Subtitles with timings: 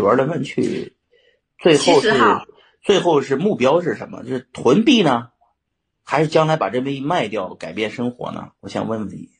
[0.00, 0.96] 玩来问去，
[1.58, 2.12] 最后是
[2.82, 4.22] 最后是目标是什么？
[4.22, 5.30] 就是囤币呢，
[6.04, 8.52] 还是将来把这币卖掉改变生活呢？
[8.60, 9.30] 我想问问你。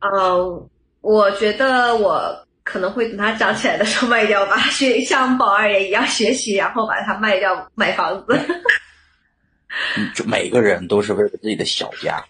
[0.00, 0.68] 嗯，
[1.00, 8.36] 我觉得我可能会等它涨起来的时候卖掉吧，学像宝二爷一样学习，然后把它卖掉买房子。
[9.96, 12.24] 嗯这每个人都是为了自己的小家，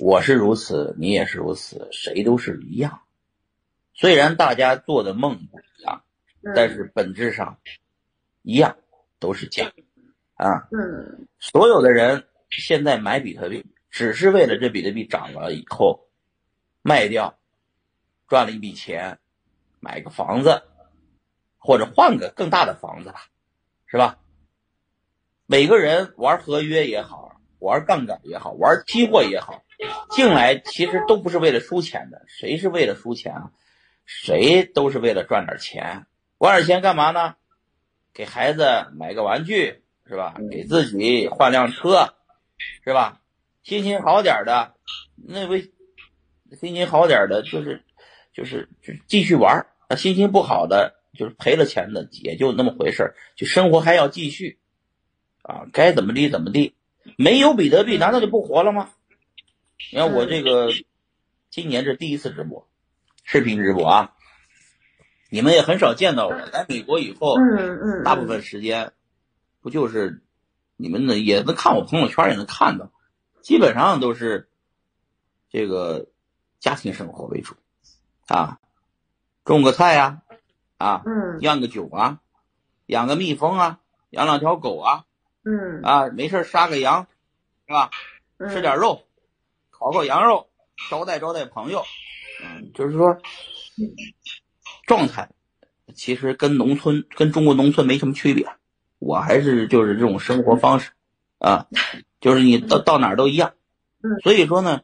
[0.00, 3.00] 我是如此，你也是如此，谁都是一样。
[3.94, 6.02] 虽然大家做的梦不一样，
[6.54, 7.58] 但是本质上
[8.42, 8.76] 一样，
[9.18, 9.72] 都是假
[10.34, 10.68] 啊。
[10.72, 16.08] 嗯所有的人现在买比特币，只是为了这比特币涨了以后
[16.82, 17.38] 卖掉，
[18.26, 19.18] 赚了一笔钱，
[19.80, 20.62] 买个房子，
[21.56, 23.26] 或者换个更大的房子吧，
[23.86, 24.18] 是吧？
[25.46, 29.62] 每个人玩合约也好，玩杠杆也好，玩期货也好，
[30.10, 32.24] 进来其实都不是为了输钱的。
[32.26, 33.52] 谁是为了输钱啊？
[34.04, 36.06] 谁都是为了赚点钱。
[36.38, 37.36] 赚点钱干嘛呢？
[38.12, 40.34] 给孩子买个玩具是吧？
[40.50, 42.14] 给自己换辆车
[42.84, 43.20] 是吧？
[43.62, 44.74] 心情好点的，
[45.16, 45.72] 那位
[46.60, 47.82] 心情好点的，就是
[48.32, 49.66] 就是就继续玩
[49.96, 53.14] 心情不好的，就是赔了钱的，也就那么回事儿。
[53.36, 54.58] 就生活还要继续
[55.42, 56.74] 啊，该怎么地怎么地。
[57.16, 58.90] 没有比特币，难道就不活了吗？
[59.90, 60.70] 你看我这个
[61.50, 62.68] 今年这第一次直播，
[63.24, 64.12] 视频直播啊，
[65.30, 66.34] 你们也很少见到我。
[66.34, 68.92] 来美国以后，嗯嗯，大部分时间
[69.60, 70.22] 不就是
[70.76, 72.92] 你们呢也能看我朋友圈也能看到，
[73.40, 74.48] 基本上都是
[75.48, 76.06] 这个
[76.60, 77.56] 家庭生活为主
[78.28, 78.60] 啊，
[79.44, 80.22] 种个菜呀
[80.76, 81.38] 啊，嗯。
[81.40, 82.20] 酿个酒啊，
[82.86, 85.06] 养个蜜蜂啊，养两条狗啊
[85.44, 85.80] 嗯。
[85.82, 87.06] 啊，没事杀个羊
[87.66, 87.90] 是吧？
[88.36, 88.50] 嗯。
[88.50, 89.06] 吃点肉，
[89.70, 90.48] 烤烤羊肉，
[90.90, 91.84] 招待招待朋友，
[92.42, 93.18] 嗯，就是说
[94.86, 95.30] 状态
[95.94, 98.48] 其实跟农村跟中国农村没什么区别，
[98.98, 100.90] 我还是就是这种生活方式
[101.38, 101.68] 啊，
[102.20, 103.54] 就是你到到哪儿都一样
[104.02, 104.82] 嗯，所以说呢，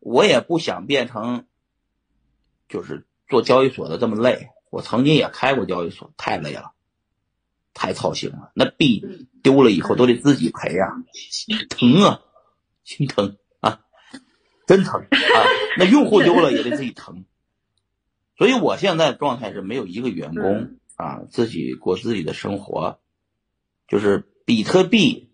[0.00, 1.46] 我也不想变成
[2.68, 6.72] 就是做交易所的这么累，我曾经也开过交易所，太累了，
[7.74, 10.88] 太操心了，那币丢了以后都得自己赔呀、
[11.68, 12.20] 疼啊，
[12.84, 13.28] 心疼。
[13.28, 13.41] 啊，
[14.66, 15.38] 真疼啊！
[15.78, 17.24] 那用户丢了也得自己疼，
[18.36, 23.00] 所以我现在状态是没有一个员工啊，自己过自己的生活，
[23.88, 25.30] 就是比特币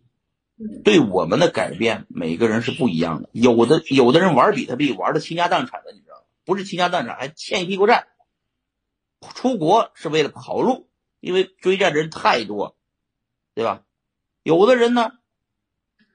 [0.85, 3.29] 对我们的改变，每个人是不一样的。
[3.33, 6.23] 有的有的人玩比特币玩的倾家荡产的，你知道吗？
[6.45, 8.07] 不是倾家荡产，还欠一屁股债。
[9.35, 10.89] 出国是为了跑路，
[11.21, 12.77] 因为追债的人太多，
[13.55, 13.83] 对吧？
[14.45, 15.13] 有的人呢，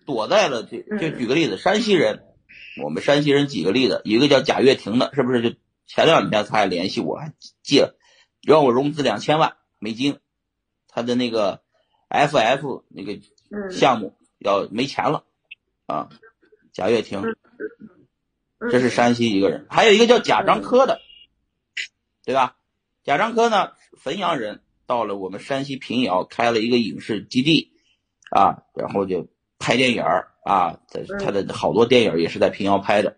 [0.06, 2.24] 躲在了这就举个例子，山西人，
[2.82, 5.42] 我们山西人举个例子，一个叫贾跃亭的，是不是？
[5.42, 7.94] 就前两天他还联系我，还借
[8.42, 10.20] 让我融资两千万美金，
[10.88, 11.62] 他的那个
[12.10, 13.14] FF 那个
[13.52, 15.26] 嗯项目要没钱了
[15.86, 16.10] 啊，
[16.72, 21.02] 贾跃亭，嗯这是山西一个人，还有一个叫贾樟柯的，
[22.24, 22.56] 对吧？
[23.04, 27.74] 贾樟柯呢，汾阳人，到了我们山西平遥开了一个影视基地，
[28.32, 29.28] 啊，然后就
[29.60, 33.18] 拍电影儿啊，在他的好多电影也是在平遥拍的，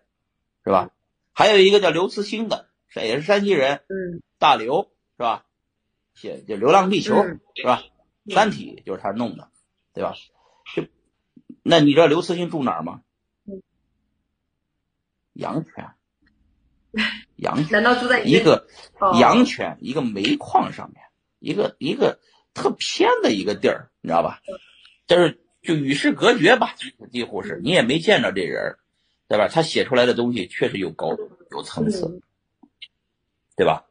[0.64, 0.90] 是吧？
[1.32, 5.44] 还有一个叫刘慈欣的，是也是山西人，嗯大刘是吧？
[6.14, 7.82] 写就《流浪地球》嗯是吧？
[8.34, 9.48] 《三体》就是他弄的，
[9.92, 10.14] 对吧？
[10.74, 10.86] 就
[11.62, 13.02] 那你知道刘慈欣住哪儿吗
[13.44, 13.62] 嗯？
[15.32, 15.90] 阳泉，
[17.36, 18.66] 阳泉难道住在一个
[18.98, 21.02] 哦阳泉，一个煤矿上面，
[21.38, 22.18] 一个一个
[22.54, 24.40] 特偏的一个地儿，你知道吧？
[25.06, 26.74] 就是就与世隔绝吧，
[27.10, 28.78] 几乎是你也没见着这人儿，
[29.28, 29.48] 对吧？
[29.48, 32.22] 他写出来的东西确实有高度、有层次，嗯
[33.56, 33.86] 对吧？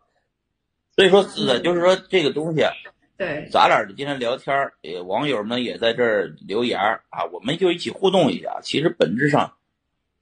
[0.95, 2.71] 所以说是的，就是说这个东西啊，
[3.17, 8.59] 对，咱俩今天聊天儿，也网友们也在这儿留言啊，我们就一起互动一下。
[8.61, 9.55] 其实本质上，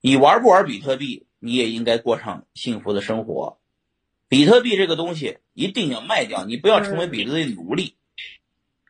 [0.00, 3.58] 你玩不玩比特币，你也应该过上幸福的生活。
[4.28, 7.94] 比特币这个东西一定要卖掉，你不要成为比特币奴隶。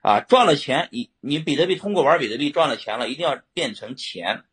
[0.04, 4.44] 啊，赚了钱，你你比特币通过玩比特币赚了钱了，一定要变成钱。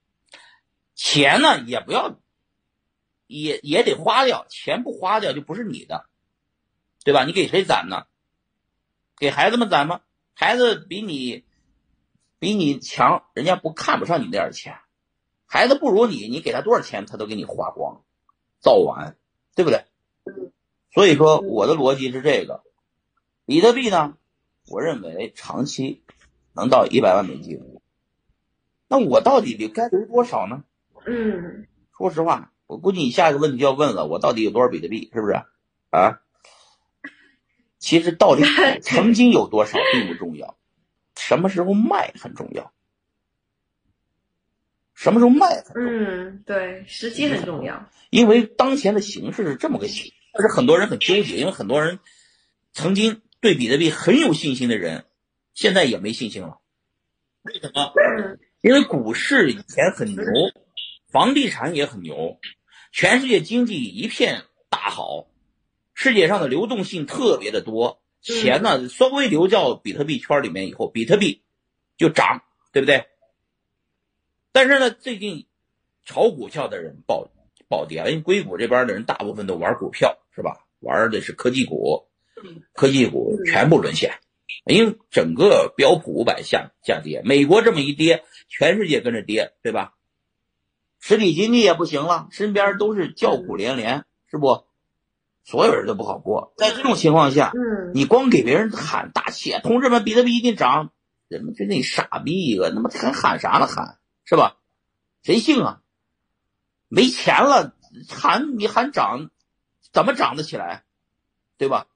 [0.95, 2.17] 钱呢，也不要，
[3.27, 6.05] 也也得花掉，钱不花掉就不是你的，
[7.03, 7.25] 对吧？
[7.25, 8.05] 你给谁攒呢？
[9.17, 9.99] 给孩子们攒吗？
[10.33, 11.43] 孩子比你
[12.39, 14.79] 比你强，人家不看不上你那点钱。
[15.47, 18.05] 孩子不如你，你给他多少钱，他都给你花光，
[18.61, 19.17] 造完，
[19.53, 19.83] 对不对？
[20.93, 22.63] 所以说，我的逻辑是这个：
[23.45, 24.17] 比特币呢，
[24.67, 26.03] 我认为长期
[26.53, 27.59] 能到一百万美金。
[28.87, 30.63] 那我到底得该留多少呢？
[31.05, 31.67] 嗯
[31.97, 35.09] 说实话，我估计你下一个问题就要问了，我到底有多少比特币？
[35.13, 35.33] 是不是？
[35.89, 36.21] 啊？
[37.79, 38.43] 其实到底
[38.83, 40.57] 曾经有多少并不重要，
[41.15, 42.71] 什么时候卖很重要。
[44.93, 45.63] 什么时候卖？
[45.73, 47.89] 嗯，对，时机很重要。
[48.11, 51.99] 因为当前的形势是这么个形，但是很多人很纠结，因为很多人
[52.71, 55.05] 曾经对比特币很有信心的人，
[55.55, 56.59] 现在也没信心了。
[57.41, 57.91] 为什么？
[58.61, 60.23] 因为股市以前很牛，
[61.09, 62.37] 房地产也很牛，
[62.91, 65.25] 全世界经济一片大好，
[65.95, 71.41] 世界上的流动性特别的多，钱呢稍微流到比特币圈里面以后，比特币
[71.97, 73.07] 就涨，对不对？
[74.51, 75.47] 但是呢，最近
[76.05, 77.31] 炒股票的人暴
[77.67, 80.67] 暴跌了，因为硅谷这边的人大部分都玩股票，是吧？
[80.79, 82.07] 玩的是科技股，
[82.73, 84.19] 科技股全部沦陷，
[84.65, 89.93] 因为整个标普五百下下跌，美国这么一跌，全世界跟着跌，对吧？
[90.99, 94.65] 实体经济也不行了，身边都是叫苦连连，是不？
[95.43, 96.53] 所有人都不好过。
[96.57, 97.51] 在这种情况下，
[97.95, 100.93] 你光给别人喊大气，同志们，比特币一定涨，
[101.27, 103.97] 人们就那傻逼一个，他妈还喊啥呢喊？
[104.23, 104.57] 是吧？
[105.23, 105.81] 谁信啊？
[106.87, 107.75] 没钱了，
[108.07, 109.31] 喊你喊涨，
[109.91, 110.83] 怎么涨得起来？
[111.57, 111.87] 对吧？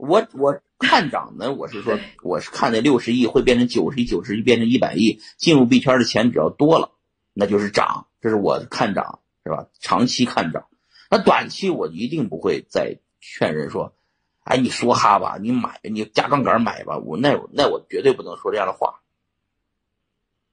[0.00, 6.92] 我我看涨呢，我是说，我是看那六十亿会变成九十亿，九十亿变成一百亿，进入币圈的钱比较多了，
[7.34, 8.06] 那就是涨。
[8.22, 9.66] 这是我看涨，是吧？
[9.78, 10.68] 长期看涨，
[11.10, 13.94] 那短期我一定不会再劝人说，
[14.42, 16.96] 哎，你说哈吧，你买，你加杠杆买吧。
[16.98, 19.00] 我那那我绝对不能说这样的话。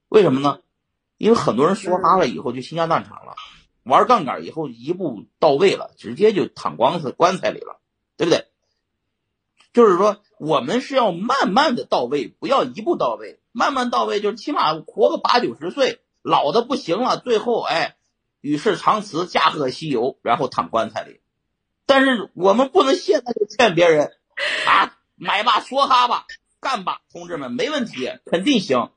[0.09, 0.59] 为什么呢？
[1.17, 3.35] 因为很多人说哈了以后就倾家荡产了，
[3.83, 7.79] 玩杠杆以后一步到位了，直接就躺棺材棺材里了，
[8.17, 8.45] 对不对？
[9.73, 13.39] 就是说，我们是要慢慢的到位，不要一步到位。
[13.51, 17.95] 慢慢到位就是起码活个八九十岁，老的不行了，最后哎，
[18.41, 21.21] 与世长辞，驾鹤西游，然后躺棺材里。
[21.85, 24.11] 但是我们不能现在就劝别人
[24.67, 26.25] 啊，买吧，梭哈吧，
[26.59, 28.91] 干吧，同志们，没问题，肯定行。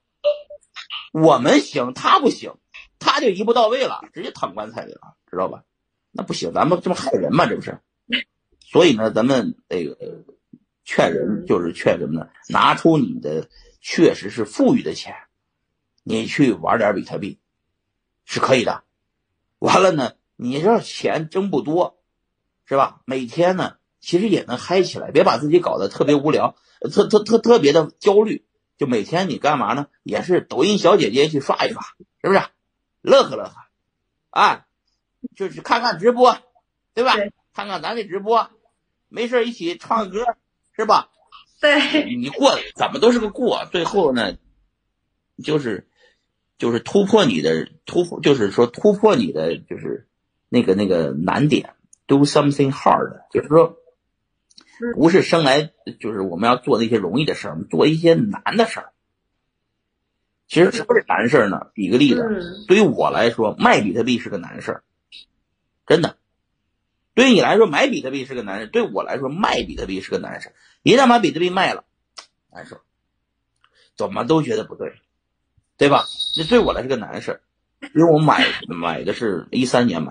[1.13, 2.55] 我们行，他不行，
[2.99, 5.63] 他就一步到位了，直接躺棺材里了，知道吧？
[6.11, 7.47] 那不行，咱们这么害人吗？
[7.47, 7.81] 这不是？
[8.61, 9.97] 所以呢，咱们那个
[10.93, 12.29] 劝人就是劝什么呢？
[12.49, 13.49] 拿出你的
[13.81, 15.15] 确实是富裕的钱，
[16.03, 17.39] 你去玩点比特币
[18.25, 18.83] 是可以的。
[19.61, 22.03] 完了呢，你这钱挣不多，
[22.65, 23.03] 是吧？
[23.05, 26.57] 每天呢，其实也能嗨起来，别把自己搞得特别无聊，
[26.93, 28.45] 特特特特别的焦虑。
[28.77, 29.87] 就每天你干嘛呢？
[30.03, 31.85] 也是抖音小姐姐去刷一刷，
[32.21, 32.43] 是不是？
[33.01, 33.55] 乐呵乐呵，
[34.31, 34.67] 啊，
[35.37, 36.37] 就是看看直播，
[36.95, 37.15] 对吧？
[37.55, 38.51] 看看咱的直播，
[39.09, 40.25] 没事一起唱歌，
[40.77, 41.11] 是吧？
[41.61, 44.37] 对，你过怎么都是个过，最后呢，
[45.43, 45.89] 就是
[46.59, 50.07] 就是突破你的突破，就是说突破你的就是
[50.49, 51.75] 那个那个难点
[52.07, 53.77] ，do something hard，就是说。
[54.95, 58.93] 不是生来就是我们要做那些容易的事儿，我们做一些难的事儿。
[60.49, 61.67] 其实什么是难事儿呢？
[61.75, 64.83] 举个例子，对于我来说，卖比特币是个难事儿，
[65.87, 66.17] 真的。
[67.15, 70.53] 对于你来说，买比特币是个难事对我来说，卖比特币是个难事
[70.83, 71.85] 一旦把比特币卖了，
[72.53, 72.81] 难受，
[73.97, 74.95] 怎么都觉得不对，
[75.77, 76.07] 对吧？
[76.35, 77.41] 这对我来是个难事
[77.95, 80.09] 因为我买买的是一三年买。